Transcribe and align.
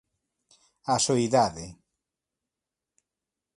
A 0.93 0.95
soidade 1.05 1.65